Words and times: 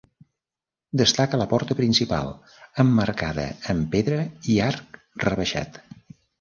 Destaca 1.01 1.39
la 1.41 1.47
porta 1.51 1.77
principal, 1.81 2.33
emmarcada 2.85 3.47
amb 3.77 3.87
pedra 3.95 4.21
i 4.55 4.59
arc 4.73 5.01
rebaixat. 5.29 5.83